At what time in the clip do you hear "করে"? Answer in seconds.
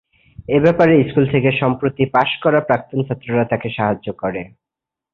4.21-4.41